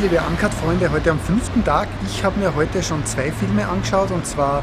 [0.00, 1.86] liebe Uncut-Freunde, heute am fünften Tag.
[2.06, 4.62] Ich habe mir heute schon zwei Filme angeschaut und zwar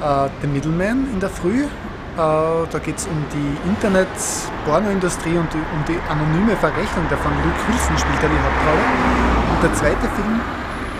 [0.00, 1.64] äh, The Middleman in der Früh.
[1.64, 1.66] Äh,
[2.16, 7.32] da geht es um die Internet-Pornoindustrie und die, um die anonyme Verrechnung davon.
[7.42, 8.84] Luke Wilson spielt da die Hauptrolle.
[9.54, 10.40] Und der zweite Film,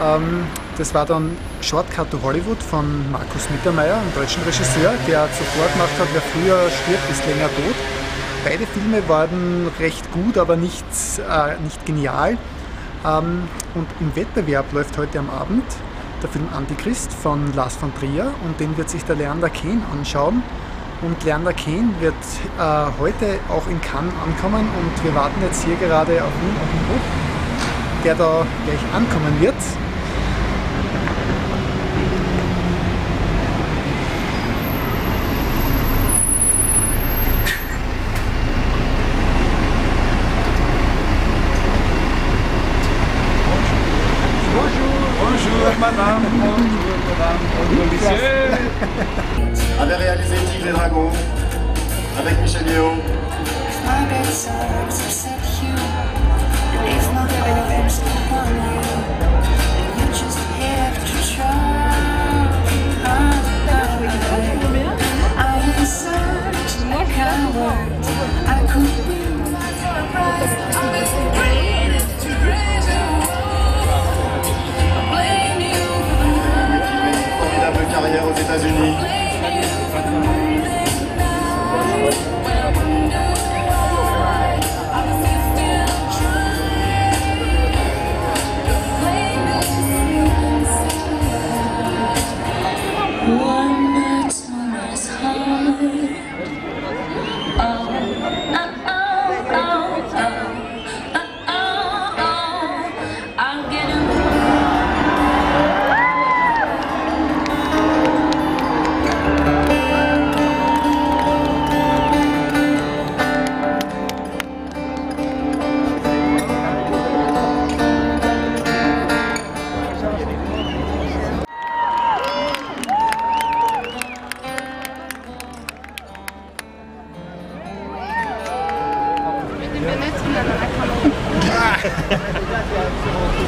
[0.03, 5.67] ähm, das war dann Shortcut to Hollywood von Markus Mittermeier, einem deutschen Regisseur, der zuvor
[5.73, 7.77] gemacht hat, wer früher stirbt, ist länger tot.
[8.45, 10.85] Beide Filme waren recht gut, aber nicht,
[11.19, 12.37] äh, nicht genial.
[13.05, 15.65] Ähm, und im Wettbewerb läuft heute am Abend
[16.23, 20.43] der Film Antichrist von Lars von Trier und den wird sich der Leander Kehn anschauen.
[21.03, 22.15] Und Leander Kehn wird
[22.59, 26.71] äh, heute auch in Cannes ankommen und wir warten jetzt hier gerade auf ihn, auf
[26.71, 29.84] den Hof, der da gleich ankommen wird.
[49.81, 51.11] Avait réalisé Tigre et Dragon
[52.19, 52.93] avec Michel Yeo.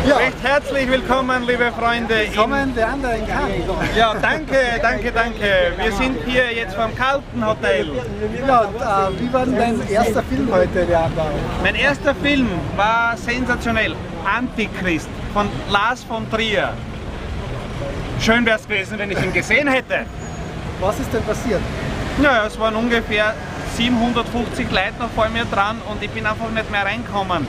[0.07, 2.15] Ja, Recht herzlich willkommen, liebe Freunde.
[2.25, 3.65] in- kommen Leander in Cannes.
[3.97, 5.73] Ja, danke, danke, danke.
[5.83, 7.89] Wir sind hier jetzt vom Carlton Hotel.
[8.47, 11.27] Ja, und, äh, wie war denn dein erster Film heute, Leander?
[11.63, 13.95] Mein erster Film war sensationell.
[14.25, 16.71] Antichrist von Lars von Trier.
[18.21, 20.01] Schön wäre es gewesen, wenn ich ihn gesehen hätte.
[20.81, 21.61] Was ist denn passiert?
[22.19, 23.33] Naja, es waren ungefähr
[23.77, 27.47] 750 Leute noch vor mir dran und ich bin einfach nicht mehr reingekommen.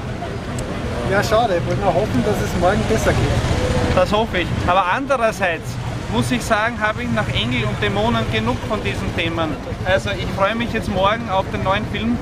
[1.12, 1.62] Ja, schade.
[1.66, 3.95] Wollen wir hoffen, dass es morgen besser geht.
[3.95, 4.47] Das hoffe ich.
[4.68, 5.72] Aber andererseits
[6.12, 9.56] muss ich sagen, habe ich nach Engel und Dämonen genug von diesen Themen.
[9.85, 12.17] Also ich freue mich jetzt morgen auf den neuen Film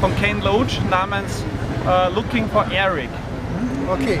[0.00, 1.44] von Ken Loach namens
[1.86, 3.08] äh, Looking for Eric.
[3.88, 4.18] Okay,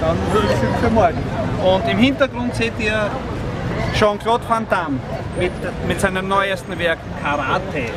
[0.00, 1.18] dann viel für morgen.
[1.64, 3.10] Und im Hintergrund seht ihr
[3.94, 4.98] Jean-Claude Van Damme
[5.38, 5.52] mit,
[5.88, 7.90] mit seinem neuesten Werk Karate.